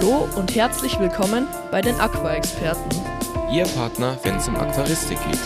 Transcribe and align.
Hallo 0.00 0.28
und 0.36 0.54
herzlich 0.54 0.96
willkommen 1.00 1.48
bei 1.72 1.80
den 1.80 1.96
Aqua-Experten. 1.96 2.88
Ihr 3.52 3.64
Partner, 3.64 4.16
wenn 4.22 4.36
es 4.36 4.46
um 4.46 4.54
Aquaristik 4.54 5.18
geht. 5.24 5.44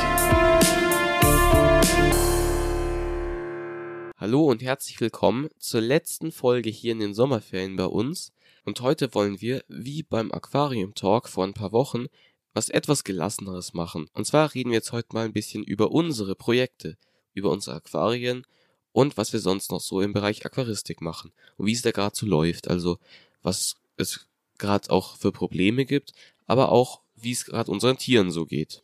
Hallo 4.19 4.45
und 4.45 4.61
herzlich 4.61 5.01
willkommen 5.01 5.49
zur 5.59 5.81
letzten 5.81 6.33
Folge 6.33 6.69
hier 6.69 6.93
in 6.93 6.99
den 6.99 7.15
Sommerferien 7.15 7.77
bei 7.77 7.87
uns. 7.87 8.35
Und 8.67 8.83
heute 8.83 9.15
wollen 9.15 9.41
wir, 9.41 9.65
wie 9.69 10.03
beim 10.03 10.31
Aquarium 10.31 10.95
Talk 10.95 11.31
vor 11.31 11.45
ein 11.45 11.55
paar 11.55 11.73
Wochen, 11.73 12.09
was 12.53 12.69
etwas 12.69 13.05
gelasseneres 13.05 13.73
machen. 13.73 14.11
Und 14.13 14.27
zwar 14.27 14.53
reden 14.53 14.69
wir 14.69 14.77
jetzt 14.77 14.93
heute 14.93 15.15
mal 15.15 15.25
ein 15.25 15.33
bisschen 15.33 15.65
über 15.65 15.93
unsere 15.93 16.35
Projekte, 16.35 16.99
über 17.33 17.49
unsere 17.49 17.77
Aquarien 17.77 18.45
und 18.93 19.17
was 19.17 19.33
wir 19.33 19.41
sonst 19.41 19.71
noch 19.71 19.81
so 19.81 20.03
im 20.03 20.13
Bereich 20.13 20.45
Aquaristik 20.45 21.01
machen 21.01 21.33
und 21.57 21.65
wie 21.65 21.73
es 21.73 21.81
da 21.81 21.91
gerade 21.91 22.15
so 22.15 22.27
läuft. 22.27 22.69
Also 22.69 22.99
was 23.41 23.77
es 23.97 24.27
gerade 24.63 24.89
auch 24.91 25.17
für 25.17 25.33
Probleme 25.33 25.85
gibt, 25.85 26.15
aber 26.47 26.73
auch 26.73 27.03
wie 27.17 27.33
es 27.33 27.45
gerade 27.45 27.71
unseren 27.71 27.99
Tieren 27.99 28.31
so 28.31 28.47
geht. 28.47 28.81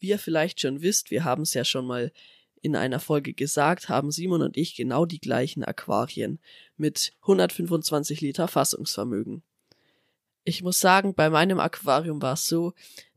Wie 0.00 0.08
ihr 0.08 0.18
vielleicht 0.18 0.60
schon 0.60 0.82
wisst, 0.82 1.10
wir 1.10 1.22
haben 1.22 1.42
es 1.42 1.54
ja 1.54 1.64
schon 1.64 1.86
mal 1.86 2.12
in 2.62 2.74
einer 2.74 2.98
Folge 2.98 3.32
gesagt, 3.32 3.88
haben 3.88 4.10
Simon 4.10 4.42
und 4.42 4.56
ich 4.56 4.74
genau 4.74 5.06
die 5.06 5.20
gleichen 5.20 5.62
Aquarien 5.62 6.40
mit 6.76 7.12
125 7.22 8.20
Liter 8.20 8.48
Fassungsvermögen. 8.48 9.42
Ich 10.42 10.62
muss 10.62 10.80
sagen, 10.80 11.14
bei 11.14 11.30
meinem 11.30 11.60
Aquarium 11.60 12.20
war 12.22 12.32
es 12.32 12.46
so, 12.46 12.72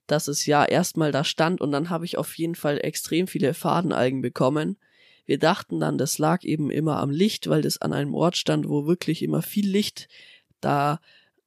dass 0.08 0.28
es 0.28 0.46
ja 0.46 0.66
erstmal 0.66 1.12
da 1.12 1.24
stand 1.24 1.62
und 1.62 1.72
dann 1.72 1.90
habe 1.90 2.06
ich 2.06 2.18
auf 2.18 2.38
jeden 2.38 2.56
Fall 2.56 2.80
extrem 2.84 3.28
viele 3.28 3.54
Fadenalgen 3.54 4.22
bekommen. 4.22 4.78
Wir 5.26 5.38
dachten 5.38 5.80
dann, 5.80 5.98
das 5.98 6.18
lag 6.18 6.44
eben 6.44 6.72
immer 6.72 6.98
am 6.98 7.12
Licht, 7.12 7.48
weil 7.48 7.62
das 7.62 7.80
an 7.80 7.94
einem 7.94 8.16
Ort 8.16 8.36
stand, 8.36 8.68
wo 8.68 8.88
wirklich 8.88 9.22
immer 9.22 9.42
viel 9.42 9.70
Licht 9.70 10.08
da 10.60 11.00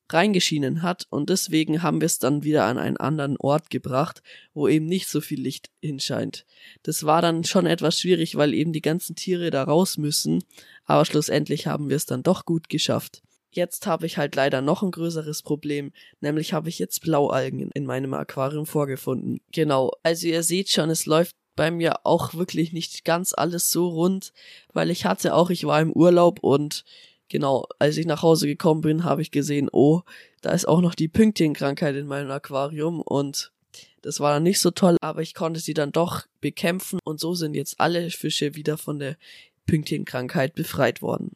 reingeschienen 0.08 0.82
hat 0.82 1.06
und 1.10 1.30
deswegen 1.30 1.82
haben 1.82 2.00
wir 2.00 2.06
es 2.06 2.18
dann 2.18 2.44
wieder 2.44 2.64
an 2.64 2.78
einen 2.78 2.96
anderen 2.96 3.36
Ort 3.38 3.70
gebracht, 3.70 4.22
wo 4.54 4.68
eben 4.68 4.86
nicht 4.86 5.08
so 5.08 5.20
viel 5.20 5.40
Licht 5.40 5.70
hinscheint. 5.80 6.44
Das 6.82 7.04
war 7.04 7.22
dann 7.22 7.44
schon 7.44 7.66
etwas 7.66 7.98
schwierig, 7.98 8.36
weil 8.36 8.54
eben 8.54 8.72
die 8.72 8.82
ganzen 8.82 9.16
Tiere 9.16 9.50
da 9.50 9.62
raus 9.64 9.98
müssen, 9.98 10.44
aber 10.84 11.04
schlussendlich 11.04 11.66
haben 11.66 11.88
wir 11.88 11.96
es 11.96 12.06
dann 12.06 12.22
doch 12.22 12.44
gut 12.44 12.68
geschafft. 12.68 13.22
Jetzt 13.54 13.86
habe 13.86 14.06
ich 14.06 14.16
halt 14.16 14.34
leider 14.34 14.62
noch 14.62 14.82
ein 14.82 14.90
größeres 14.90 15.42
Problem, 15.42 15.92
nämlich 16.20 16.54
habe 16.54 16.70
ich 16.70 16.78
jetzt 16.78 17.02
Blaualgen 17.02 17.70
in 17.74 17.84
meinem 17.84 18.14
Aquarium 18.14 18.64
vorgefunden. 18.64 19.40
Genau, 19.52 19.92
also 20.02 20.26
ihr 20.26 20.42
seht 20.42 20.70
schon, 20.70 20.88
es 20.88 21.04
läuft 21.04 21.36
bei 21.54 21.70
mir 21.70 22.06
auch 22.06 22.32
wirklich 22.32 22.72
nicht 22.72 23.04
ganz 23.04 23.34
alles 23.34 23.70
so 23.70 23.88
rund, 23.88 24.32
weil 24.72 24.90
ich 24.90 25.04
hatte 25.04 25.34
auch, 25.34 25.50
ich 25.50 25.64
war 25.64 25.80
im 25.82 25.92
Urlaub 25.92 26.40
und 26.40 26.84
genau, 27.32 27.66
als 27.78 27.96
ich 27.96 28.06
nach 28.06 28.22
Hause 28.22 28.46
gekommen 28.46 28.82
bin, 28.82 29.04
habe 29.04 29.22
ich 29.22 29.30
gesehen, 29.30 29.68
oh, 29.72 30.02
da 30.42 30.50
ist 30.52 30.68
auch 30.68 30.82
noch 30.82 30.94
die 30.94 31.08
Pünktchenkrankheit 31.08 31.96
in 31.96 32.06
meinem 32.06 32.30
Aquarium 32.30 33.00
und 33.00 33.52
das 34.02 34.20
war 34.20 34.34
dann 34.34 34.42
nicht 34.42 34.60
so 34.60 34.70
toll, 34.70 34.98
aber 35.00 35.22
ich 35.22 35.34
konnte 35.34 35.58
sie 35.58 35.74
dann 35.74 35.92
doch 35.92 36.26
bekämpfen 36.40 36.98
und 37.04 37.18
so 37.18 37.34
sind 37.34 37.54
jetzt 37.54 37.80
alle 37.80 38.10
Fische 38.10 38.54
wieder 38.54 38.76
von 38.76 38.98
der 38.98 39.16
Pünktchenkrankheit 39.66 40.54
befreit 40.54 41.00
worden. 41.00 41.34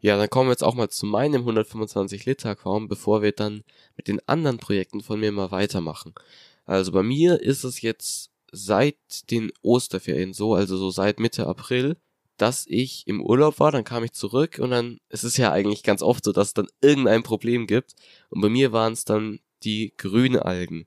Ja, 0.00 0.16
dann 0.16 0.30
kommen 0.30 0.48
wir 0.48 0.52
jetzt 0.52 0.64
auch 0.64 0.74
mal 0.74 0.88
zu 0.88 1.06
meinem 1.06 1.42
125 1.42 2.24
Liter 2.24 2.50
Aquarium, 2.50 2.88
bevor 2.88 3.22
wir 3.22 3.32
dann 3.32 3.62
mit 3.96 4.08
den 4.08 4.20
anderen 4.26 4.58
Projekten 4.58 5.00
von 5.00 5.20
mir 5.20 5.30
mal 5.30 5.50
weitermachen. 5.52 6.14
Also 6.64 6.90
bei 6.90 7.02
mir 7.02 7.40
ist 7.40 7.64
es 7.64 7.82
jetzt 7.82 8.30
seit 8.50 9.30
den 9.30 9.52
Osterferien 9.62 10.32
so, 10.32 10.54
also 10.54 10.76
so 10.76 10.90
seit 10.90 11.20
Mitte 11.20 11.46
April, 11.46 11.96
dass 12.40 12.66
ich 12.66 13.06
im 13.06 13.22
Urlaub 13.22 13.60
war, 13.60 13.70
dann 13.70 13.84
kam 13.84 14.02
ich 14.02 14.12
zurück 14.12 14.58
und 14.58 14.70
dann, 14.70 14.98
es 15.10 15.24
ist 15.24 15.36
ja 15.36 15.52
eigentlich 15.52 15.82
ganz 15.82 16.00
oft 16.00 16.24
so, 16.24 16.32
dass 16.32 16.48
es 16.48 16.54
dann 16.54 16.68
irgendein 16.80 17.22
Problem 17.22 17.66
gibt. 17.66 17.94
Und 18.30 18.40
bei 18.40 18.48
mir 18.48 18.72
waren 18.72 18.94
es 18.94 19.04
dann 19.04 19.40
die 19.62 19.92
grünen 19.98 20.40
Algen. 20.40 20.86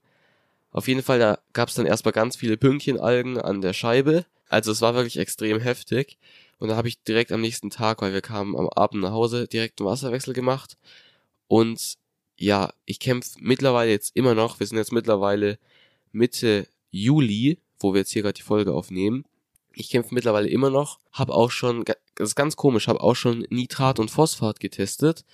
Auf 0.72 0.88
jeden 0.88 1.04
Fall, 1.04 1.20
da 1.20 1.38
gab 1.54 1.70
es 1.70 1.76
dann 1.76 1.86
erstmal 1.86 2.12
ganz 2.12 2.36
viele 2.36 2.58
Pünktchenalgen 2.58 3.40
an 3.40 3.62
der 3.62 3.74
Scheibe. 3.74 4.26
Also 4.50 4.72
es 4.72 4.82
war 4.82 4.96
wirklich 4.96 5.18
extrem 5.18 5.60
heftig. 5.60 6.18
Und 6.58 6.70
da 6.70 6.76
habe 6.76 6.88
ich 6.88 7.04
direkt 7.04 7.32
am 7.32 7.42
nächsten 7.42 7.70
Tag, 7.70 8.02
weil 8.02 8.14
wir 8.14 8.22
kamen 8.22 8.56
am 8.56 8.70
Abend 8.70 9.04
nach 9.04 9.12
Hause, 9.12 9.48
direkt 9.48 9.80
einen 9.80 9.90
Wasserwechsel 9.90 10.34
gemacht. 10.34 10.78
Und 11.48 11.98
ja, 12.36 12.74
ich 12.86 13.00
kämpfe 13.00 13.38
mittlerweile 13.42 13.92
jetzt 13.92 14.16
immer 14.16 14.34
noch. 14.34 14.60
Wir 14.60 14.66
sind 14.66 14.78
jetzt 14.78 14.92
mittlerweile 14.92 15.60
Mitte 16.12 16.68
Juli, 16.90 17.60
wo 17.80 17.94
wir 17.94 18.00
jetzt 18.00 18.12
hier 18.12 18.24
gerade 18.24 18.34
die 18.34 18.42
Folge 18.42 18.74
aufnehmen. 18.74 19.26
Ich 19.76 19.90
kämpfe 19.90 20.14
mittlerweile 20.14 20.48
immer 20.48 20.70
noch, 20.70 21.00
habe 21.12 21.34
auch 21.34 21.52
schon, 21.52 21.84
das 21.86 22.30
ist 22.30 22.36
ganz 22.36 22.56
komisch, 22.56 22.88
habe 22.88 23.02
auch 23.02 23.16
schon 23.16 23.46
Nitrat 23.50 24.00
und 24.00 24.12
Phosphat 24.12 24.60
getestet. 24.60 25.26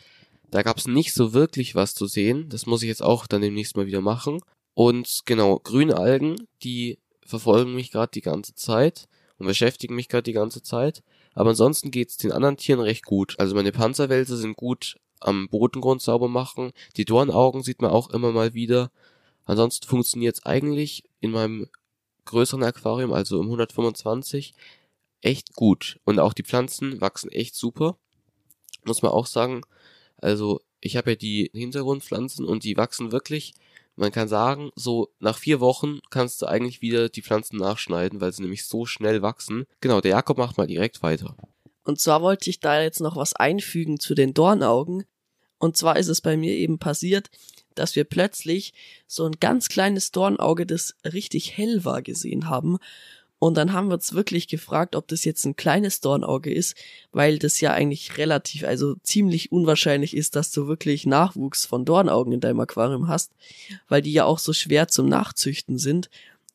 Da 0.49 0.63
gab 0.63 0.77
es 0.77 0.87
nicht 0.87 1.13
so 1.13 1.33
wirklich 1.33 1.75
was 1.75 1.93
zu 1.93 2.07
sehen. 2.07 2.49
Das 2.49 2.65
muss 2.65 2.81
ich 2.81 2.87
jetzt 2.87 3.03
auch 3.03 3.27
dann 3.27 3.41
demnächst 3.41 3.75
mal 3.77 3.85
wieder 3.85 4.01
machen. 4.01 4.39
Und 4.73 5.21
genau, 5.25 5.59
grüne 5.59 5.97
Algen, 5.97 6.47
die 6.63 6.99
verfolgen 7.25 7.75
mich 7.75 7.91
gerade 7.91 8.11
die 8.13 8.21
ganze 8.21 8.55
Zeit 8.55 9.07
und 9.37 9.45
beschäftigen 9.45 9.95
mich 9.95 10.07
gerade 10.07 10.23
die 10.23 10.33
ganze 10.33 10.63
Zeit. 10.63 11.03
Aber 11.35 11.51
ansonsten 11.51 11.91
geht's 11.91 12.17
den 12.17 12.31
anderen 12.31 12.57
Tieren 12.57 12.79
recht 12.79 13.05
gut. 13.05 13.35
Also 13.39 13.55
meine 13.55 13.71
Panzerwälze 13.71 14.37
sind 14.37 14.57
gut 14.57 14.97
am 15.19 15.49
Bodengrund 15.49 16.01
sauber 16.01 16.27
machen. 16.27 16.71
Die 16.97 17.05
Dornaugen 17.05 17.61
sieht 17.61 17.81
man 17.81 17.91
auch 17.91 18.09
immer 18.09 18.31
mal 18.31 18.53
wieder. 18.53 18.91
Ansonsten 19.45 19.87
funktioniert's 19.87 20.45
eigentlich 20.45 21.03
in 21.19 21.31
meinem 21.31 21.67
größeren 22.29 22.63
Aquarium, 22.63 23.13
also 23.13 23.39
im 23.39 23.45
125, 23.45 24.53
echt 25.21 25.53
gut. 25.55 25.99
Und 26.05 26.19
auch 26.19 26.33
die 26.33 26.43
Pflanzen 26.43 27.01
wachsen 27.01 27.31
echt 27.31 27.55
super. 27.55 27.97
Muss 28.85 29.01
man 29.01 29.11
auch 29.11 29.25
sagen. 29.25 29.61
Also 30.17 30.61
ich 30.79 30.95
habe 30.95 31.11
ja 31.11 31.15
die 31.15 31.51
Hintergrundpflanzen 31.53 32.45
und 32.45 32.63
die 32.63 32.77
wachsen 32.77 33.11
wirklich 33.11 33.53
man 33.99 34.11
kann 34.13 34.29
sagen, 34.29 34.71
so 34.75 35.09
nach 35.19 35.37
vier 35.37 35.59
Wochen 35.59 35.99
kannst 36.09 36.41
du 36.41 36.45
eigentlich 36.45 36.81
wieder 36.81 37.09
die 37.09 37.21
Pflanzen 37.21 37.57
nachschneiden, 37.57 38.21
weil 38.21 38.31
sie 38.31 38.41
nämlich 38.41 38.65
so 38.65 38.85
schnell 38.85 39.21
wachsen. 39.21 39.65
Genau, 39.81 39.99
der 39.99 40.11
Jakob 40.11 40.37
macht 40.37 40.57
mal 40.57 40.67
direkt 40.67 41.03
weiter. 41.03 41.35
Und 41.83 41.99
zwar 41.99 42.21
wollte 42.21 42.49
ich 42.49 42.61
da 42.61 42.81
jetzt 42.81 43.01
noch 43.01 43.17
was 43.17 43.35
einfügen 43.35 43.99
zu 43.99 44.15
den 44.15 44.33
Dornaugen. 44.33 45.03
Und 45.57 45.75
zwar 45.75 45.97
ist 45.97 46.07
es 46.07 46.21
bei 46.21 46.37
mir 46.37 46.53
eben 46.53 46.79
passiert, 46.79 47.29
dass 47.75 47.95
wir 47.95 48.03
plötzlich 48.03 48.73
so 49.07 49.25
ein 49.25 49.33
ganz 49.39 49.69
kleines 49.69 50.11
Dornauge, 50.11 50.65
das 50.65 50.95
richtig 51.05 51.57
hell 51.57 51.85
war, 51.85 52.01
gesehen 52.01 52.49
haben. 52.49 52.77
Und 53.39 53.55
dann 53.55 53.71
haben 53.71 53.87
wir 53.87 53.93
uns 53.93 54.13
wirklich 54.13 54.49
gefragt, 54.49 54.97
ob 54.97 55.07
das 55.07 55.23
jetzt 55.23 55.45
ein 55.45 55.55
kleines 55.55 56.01
Dornauge 56.01 56.53
ist, 56.53 56.75
weil 57.13 57.39
das 57.39 57.61
ja 57.61 57.71
eigentlich 57.71 58.17
relativ, 58.17 58.65
also 58.65 58.95
ziemlich 59.01 59.53
unwahrscheinlich 59.53 60.15
ist, 60.15 60.35
dass 60.35 60.51
du 60.51 60.67
wirklich 60.67 61.05
Nachwuchs 61.05 61.65
von 61.65 61.85
Dornaugen 61.85 62.33
in 62.33 62.41
deinem 62.41 62.59
Aquarium 62.59 63.07
hast, 63.07 63.31
weil 63.87 64.01
die 64.01 64.11
ja 64.11 64.25
auch 64.25 64.39
so 64.39 64.51
schwer 64.51 64.89
zum 64.89 65.07
Nachzüchten 65.07 65.77
sind. 65.77 66.09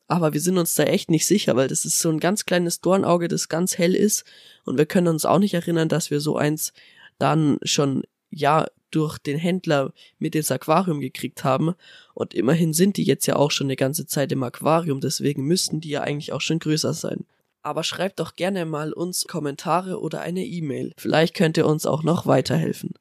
Aber 0.07 0.33
wir 0.33 0.41
sind 0.41 0.59
uns 0.59 0.75
da 0.75 0.83
echt 0.83 1.09
nicht 1.09 1.25
sicher, 1.25 1.55
weil 1.55 1.67
das 1.67 1.85
ist 1.85 1.99
so 1.99 2.09
ein 2.09 2.19
ganz 2.19 2.45
kleines 2.45 2.81
Dornauge, 2.81 3.27
das 3.27 3.49
ganz 3.49 3.79
hell 3.79 3.95
ist. 3.95 4.23
Und 4.63 4.77
wir 4.77 4.85
können 4.85 5.07
uns 5.07 5.25
auch 5.25 5.39
nicht 5.39 5.55
erinnern, 5.55 5.89
dass 5.89 6.11
wir 6.11 6.19
so 6.19 6.37
eins 6.37 6.71
dann 7.17 7.57
schon, 7.63 8.03
ja, 8.29 8.67
durch 8.95 9.17
den 9.17 9.37
Händler 9.37 9.93
mit 10.19 10.35
ins 10.35 10.51
Aquarium 10.51 11.01
gekriegt 11.01 11.43
haben. 11.43 11.75
Und 12.13 12.33
immerhin 12.33 12.73
sind 12.73 12.97
die 12.97 13.03
jetzt 13.03 13.25
ja 13.25 13.35
auch 13.35 13.51
schon 13.51 13.67
eine 13.67 13.75
ganze 13.75 14.07
Zeit 14.07 14.31
im 14.31 14.43
Aquarium, 14.43 15.01
deswegen 15.01 15.43
müssten 15.43 15.81
die 15.81 15.89
ja 15.89 16.01
eigentlich 16.01 16.31
auch 16.31 16.41
schon 16.41 16.59
größer 16.59 16.93
sein. 16.93 17.25
Aber 17.61 17.83
schreibt 17.83 18.19
doch 18.19 18.35
gerne 18.35 18.65
mal 18.65 18.93
uns 18.93 19.25
Kommentare 19.27 19.99
oder 19.99 20.21
eine 20.21 20.45
E-Mail. 20.45 20.93
Vielleicht 20.97 21.33
könnt 21.33 21.57
ihr 21.57 21.65
uns 21.65 21.85
auch 21.85 22.03
noch 22.03 22.25
weiterhelfen. 22.27 22.93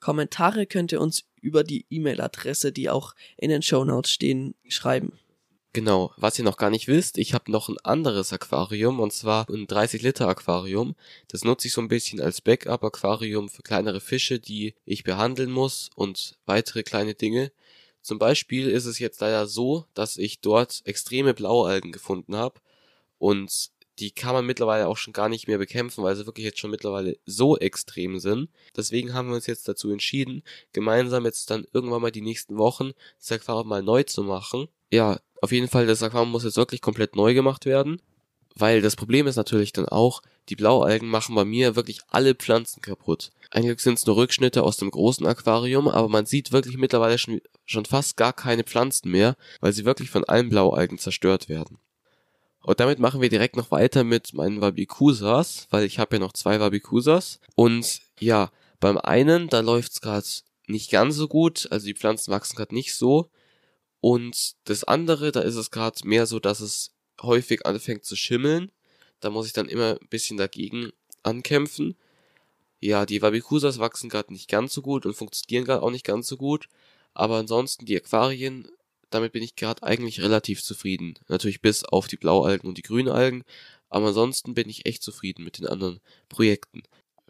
Kommentare 0.00 0.66
könnt 0.66 0.92
ihr 0.92 1.00
uns 1.00 1.24
über 1.40 1.64
die 1.64 1.86
E-Mail-Adresse, 1.90 2.72
die 2.72 2.88
auch 2.88 3.14
in 3.36 3.50
den 3.50 3.62
Show 3.62 3.84
Notes 3.84 4.12
stehen, 4.12 4.54
schreiben. 4.68 5.12
Genau, 5.74 6.12
was 6.18 6.38
ihr 6.38 6.44
noch 6.44 6.58
gar 6.58 6.68
nicht 6.68 6.86
wisst, 6.86 7.16
ich 7.16 7.32
habe 7.32 7.50
noch 7.50 7.70
ein 7.70 7.78
anderes 7.78 8.30
Aquarium 8.34 9.00
und 9.00 9.10
zwar 9.10 9.48
ein 9.48 9.66
30 9.66 10.02
Liter 10.02 10.28
Aquarium. 10.28 10.94
Das 11.28 11.44
nutze 11.44 11.66
ich 11.66 11.72
so 11.72 11.80
ein 11.80 11.88
bisschen 11.88 12.20
als 12.20 12.42
Backup 12.42 12.84
Aquarium 12.84 13.48
für 13.48 13.62
kleinere 13.62 14.02
Fische, 14.02 14.38
die 14.38 14.74
ich 14.84 15.02
behandeln 15.02 15.50
muss 15.50 15.88
und 15.94 16.36
weitere 16.44 16.82
kleine 16.82 17.14
Dinge. 17.14 17.52
Zum 18.02 18.18
Beispiel 18.18 18.68
ist 18.68 18.84
es 18.84 18.98
jetzt 18.98 19.22
leider 19.22 19.46
so, 19.46 19.86
dass 19.94 20.18
ich 20.18 20.40
dort 20.42 20.82
extreme 20.84 21.32
Blaualgen 21.32 21.90
gefunden 21.90 22.36
habe 22.36 22.60
und 23.16 23.70
die 23.98 24.10
kann 24.10 24.34
man 24.34 24.44
mittlerweile 24.44 24.88
auch 24.88 24.98
schon 24.98 25.14
gar 25.14 25.30
nicht 25.30 25.48
mehr 25.48 25.58
bekämpfen, 25.58 26.04
weil 26.04 26.16
sie 26.16 26.26
wirklich 26.26 26.44
jetzt 26.44 26.58
schon 26.58 26.70
mittlerweile 26.70 27.16
so 27.24 27.56
extrem 27.56 28.18
sind. 28.18 28.50
Deswegen 28.76 29.14
haben 29.14 29.28
wir 29.28 29.36
uns 29.36 29.46
jetzt 29.46 29.68
dazu 29.68 29.90
entschieden, 29.90 30.42
gemeinsam 30.74 31.24
jetzt 31.24 31.50
dann 31.50 31.66
irgendwann 31.72 32.02
mal 32.02 32.10
die 32.12 32.20
nächsten 32.20 32.58
Wochen 32.58 32.92
das 33.18 33.32
Aquarium 33.32 33.68
mal 33.68 33.82
neu 33.82 34.02
zu 34.02 34.22
machen. 34.22 34.68
Ja, 34.90 35.18
auf 35.42 35.52
jeden 35.52 35.68
Fall, 35.68 35.86
das 35.86 36.02
Aquarium 36.02 36.30
muss 36.30 36.44
jetzt 36.44 36.56
wirklich 36.56 36.80
komplett 36.80 37.16
neu 37.16 37.34
gemacht 37.34 37.66
werden. 37.66 38.00
Weil 38.54 38.80
das 38.80 38.96
Problem 38.96 39.26
ist 39.26 39.36
natürlich 39.36 39.72
dann 39.72 39.88
auch, 39.88 40.22
die 40.48 40.56
Blaualgen 40.56 41.08
machen 41.08 41.34
bei 41.34 41.44
mir 41.44 41.74
wirklich 41.74 42.00
alle 42.08 42.34
Pflanzen 42.34 42.80
kaputt. 42.80 43.30
Eigentlich 43.50 43.80
sind 43.80 43.98
es 43.98 44.06
nur 44.06 44.16
Rückschnitte 44.16 44.62
aus 44.62 44.76
dem 44.76 44.90
großen 44.90 45.26
Aquarium, 45.26 45.88
aber 45.88 46.08
man 46.08 46.26
sieht 46.26 46.52
wirklich 46.52 46.76
mittlerweile 46.76 47.18
schon, 47.18 47.40
schon 47.64 47.86
fast 47.86 48.16
gar 48.16 48.32
keine 48.32 48.62
Pflanzen 48.62 49.10
mehr, 49.10 49.36
weil 49.60 49.72
sie 49.72 49.84
wirklich 49.84 50.10
von 50.10 50.24
allen 50.24 50.48
Blaualgen 50.48 50.98
zerstört 50.98 51.48
werden. 51.48 51.78
Und 52.62 52.78
damit 52.78 53.00
machen 53.00 53.20
wir 53.20 53.28
direkt 53.28 53.56
noch 53.56 53.70
weiter 53.72 54.04
mit 54.04 54.34
meinen 54.34 54.60
Wabikusas, 54.60 55.66
weil 55.70 55.84
ich 55.84 55.98
habe 55.98 56.16
ja 56.16 56.20
noch 56.20 56.32
zwei 56.32 56.60
Wabikusas. 56.60 57.40
Und 57.56 58.00
ja, 58.20 58.52
beim 58.78 58.98
einen, 58.98 59.48
da 59.48 59.60
läuft's 59.60 60.00
gerade 60.00 60.26
nicht 60.68 60.90
ganz 60.90 61.16
so 61.16 61.26
gut, 61.26 61.66
also 61.72 61.86
die 61.86 61.94
Pflanzen 61.94 62.30
wachsen 62.30 62.54
gerade 62.54 62.74
nicht 62.74 62.94
so. 62.94 63.30
Und 64.02 64.56
das 64.64 64.82
andere, 64.82 65.30
da 65.30 65.42
ist 65.42 65.54
es 65.54 65.70
gerade 65.70 66.06
mehr 66.06 66.26
so, 66.26 66.40
dass 66.40 66.58
es 66.58 66.90
häufig 67.22 67.64
anfängt 67.64 68.04
zu 68.04 68.16
schimmeln. 68.16 68.72
Da 69.20 69.30
muss 69.30 69.46
ich 69.46 69.52
dann 69.52 69.68
immer 69.68 69.96
ein 70.00 70.08
bisschen 70.08 70.36
dagegen 70.36 70.90
ankämpfen. 71.22 71.94
Ja, 72.80 73.06
die 73.06 73.22
Wabikusas 73.22 73.78
wachsen 73.78 74.10
gerade 74.10 74.32
nicht 74.32 74.50
ganz 74.50 74.74
so 74.74 74.82
gut 74.82 75.06
und 75.06 75.14
funktionieren 75.14 75.64
gerade 75.64 75.84
auch 75.84 75.92
nicht 75.92 76.04
ganz 76.04 76.26
so 76.26 76.36
gut. 76.36 76.68
Aber 77.14 77.36
ansonsten 77.36 77.86
die 77.86 77.96
Aquarien, 77.96 78.66
damit 79.10 79.30
bin 79.30 79.44
ich 79.44 79.54
gerade 79.54 79.84
eigentlich 79.84 80.20
relativ 80.20 80.64
zufrieden. 80.64 81.14
Natürlich 81.28 81.60
bis 81.60 81.84
auf 81.84 82.08
die 82.08 82.16
Blaualgen 82.16 82.68
und 82.68 82.78
die 82.78 82.82
Grünalgen. 82.82 83.44
Aber 83.88 84.08
ansonsten 84.08 84.54
bin 84.54 84.68
ich 84.68 84.84
echt 84.84 85.04
zufrieden 85.04 85.44
mit 85.44 85.58
den 85.58 85.68
anderen 85.68 86.00
Projekten. 86.28 86.82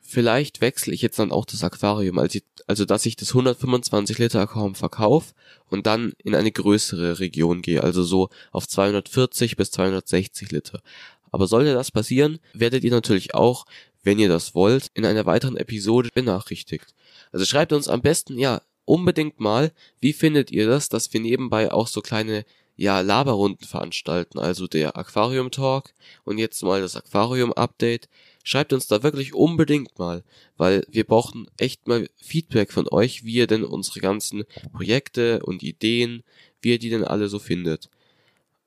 Vielleicht 0.04 0.60
wechsle 0.60 0.92
ich 0.92 1.00
jetzt 1.00 1.18
dann 1.18 1.30
auch 1.30 1.46
das 1.46 1.62
Aquarium, 1.62 2.18
also, 2.18 2.40
also 2.66 2.84
dass 2.84 3.06
ich 3.06 3.16
das 3.16 3.28
125 3.30 4.18
Liter 4.18 4.40
Aquarium 4.40 4.74
verkaufe 4.74 5.32
und 5.70 5.86
dann 5.86 6.12
in 6.18 6.34
eine 6.34 6.50
größere 6.50 7.20
Region 7.20 7.62
gehe, 7.62 7.82
also 7.84 8.02
so 8.02 8.28
auf 8.50 8.66
240 8.66 9.56
bis 9.56 9.70
260 9.70 10.50
Liter. 10.50 10.82
Aber 11.30 11.46
sollte 11.46 11.72
das 11.72 11.92
passieren, 11.92 12.40
werdet 12.52 12.84
ihr 12.84 12.90
natürlich 12.90 13.34
auch, 13.34 13.64
wenn 14.02 14.18
ihr 14.18 14.28
das 14.28 14.54
wollt, 14.54 14.88
in 14.92 15.06
einer 15.06 15.24
weiteren 15.24 15.56
Episode 15.56 16.10
benachrichtigt. 16.12 16.94
Also 17.30 17.46
schreibt 17.46 17.72
uns 17.72 17.88
am 17.88 18.02
besten, 18.02 18.38
ja, 18.38 18.60
unbedingt 18.84 19.38
mal, 19.38 19.72
wie 20.00 20.12
findet 20.12 20.50
ihr 20.50 20.66
das, 20.66 20.88
dass 20.88 21.12
wir 21.12 21.20
nebenbei 21.20 21.70
auch 21.72 21.86
so 21.86 22.00
kleine 22.00 22.44
ja, 22.76 23.00
Laberrunden 23.00 23.66
veranstalten, 23.66 24.38
also 24.38 24.66
der 24.66 24.96
Aquarium 24.96 25.50
Talk 25.50 25.92
und 26.24 26.38
jetzt 26.38 26.62
mal 26.62 26.80
das 26.80 26.96
Aquarium 26.96 27.52
Update. 27.52 28.08
Schreibt 28.44 28.72
uns 28.72 28.88
da 28.88 29.02
wirklich 29.02 29.34
unbedingt 29.34 29.98
mal, 29.98 30.24
weil 30.56 30.84
wir 30.88 31.04
brauchen 31.04 31.46
echt 31.58 31.86
mal 31.86 32.08
Feedback 32.16 32.72
von 32.72 32.88
euch, 32.88 33.24
wie 33.24 33.34
ihr 33.34 33.46
denn 33.46 33.62
unsere 33.62 34.00
ganzen 34.00 34.44
Projekte 34.72 35.44
und 35.44 35.62
Ideen, 35.62 36.24
wie 36.60 36.70
ihr 36.70 36.78
die 36.78 36.90
denn 36.90 37.04
alle 37.04 37.28
so 37.28 37.38
findet. 37.38 37.88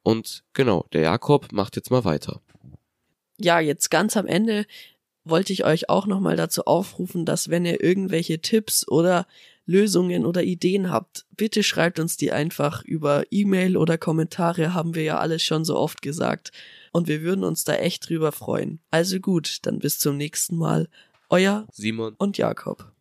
Und 0.02 0.44
genau, 0.54 0.86
der 0.94 1.02
Jakob 1.02 1.52
macht 1.52 1.75
jetzt 1.75 1.92
mal 1.92 2.06
weiter. 2.06 2.42
Ja, 3.38 3.60
jetzt 3.60 3.90
ganz 3.90 4.16
am 4.16 4.28
Ende 4.28 4.66
wollte 5.25 5.52
ich 5.52 5.66
euch 5.66 5.90
auch 5.90 6.06
nochmal 6.06 6.38
dazu 6.38 6.66
aufrufen, 6.66 7.25
dass 7.25 7.50
wenn 7.50 7.66
ihr 7.66 7.84
irgendwelche 7.84 8.40
Tipps 8.40 8.88
oder 8.88 9.28
Lösungen 9.66 10.26
oder 10.26 10.44
Ideen 10.44 10.92
habt, 10.92 11.26
bitte 11.36 11.64
schreibt 11.64 12.00
uns 12.00 12.18
die 12.18 12.32
einfach 12.32 12.84
über 12.84 13.24
E-Mail 13.32 13.78
oder 13.78 13.98
Kommentare, 13.98 14.74
haben 14.74 14.96
wir 14.96 15.04
ja 15.04 15.18
alles 15.18 15.44
schon 15.44 15.66
so 15.66 15.78
oft 15.78 16.02
gesagt. 16.02 16.52
Und 16.92 17.08
wir 17.08 17.22
würden 17.22 17.44
uns 17.44 17.64
da 17.64 17.76
echt 17.76 18.10
drüber 18.10 18.32
freuen. 18.32 18.80
Also 18.92 19.20
gut, 19.20 19.60
dann 19.64 19.80
bis 19.80 20.00
zum 20.00 20.18
nächsten 20.18 20.56
Mal. 20.56 20.88
Euer 21.30 21.68
Simon 21.72 22.14
und 22.18 22.38
Jakob. 22.38 22.92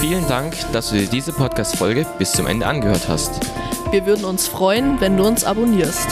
Vielen 0.00 0.26
Dank, 0.28 0.54
dass 0.72 0.90
du 0.90 0.96
dir 0.96 1.06
diese 1.06 1.32
Podcast-Folge 1.32 2.06
bis 2.18 2.32
zum 2.32 2.46
Ende 2.46 2.66
angehört 2.66 3.08
hast. 3.08 3.40
Wir 3.90 4.06
würden 4.06 4.24
uns 4.24 4.48
freuen, 4.48 5.00
wenn 5.00 5.16
du 5.16 5.26
uns 5.26 5.44
abonnierst. 5.44 6.08